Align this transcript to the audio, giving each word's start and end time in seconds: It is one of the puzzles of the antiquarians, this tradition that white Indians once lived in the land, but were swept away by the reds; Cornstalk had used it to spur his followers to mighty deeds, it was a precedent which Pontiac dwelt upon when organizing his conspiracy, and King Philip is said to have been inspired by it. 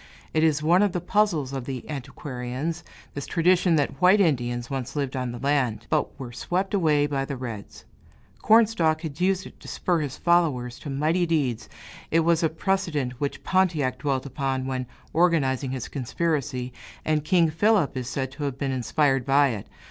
It 0.33 0.43
is 0.43 0.63
one 0.63 0.81
of 0.81 0.93
the 0.93 0.99
puzzles 0.99 1.53
of 1.53 1.65
the 1.65 1.87
antiquarians, 1.87 2.83
this 3.13 3.27
tradition 3.27 3.75
that 3.75 4.01
white 4.01 4.19
Indians 4.19 4.67
once 4.67 4.95
lived 4.95 5.15
in 5.15 5.31
the 5.31 5.37
land, 5.37 5.85
but 5.91 6.19
were 6.19 6.31
swept 6.33 6.73
away 6.73 7.05
by 7.05 7.23
the 7.23 7.37
reds; 7.37 7.85
Cornstalk 8.41 9.01
had 9.01 9.21
used 9.21 9.45
it 9.45 9.59
to 9.59 9.67
spur 9.67 9.99
his 9.99 10.17
followers 10.17 10.79
to 10.79 10.89
mighty 10.89 11.27
deeds, 11.27 11.69
it 12.09 12.21
was 12.21 12.41
a 12.41 12.49
precedent 12.49 13.11
which 13.21 13.43
Pontiac 13.43 13.99
dwelt 13.99 14.25
upon 14.25 14.65
when 14.65 14.87
organizing 15.13 15.69
his 15.69 15.87
conspiracy, 15.87 16.73
and 17.05 17.23
King 17.23 17.51
Philip 17.51 17.95
is 17.95 18.09
said 18.09 18.31
to 18.31 18.45
have 18.45 18.57
been 18.57 18.71
inspired 18.71 19.23
by 19.23 19.49
it. 19.49 19.67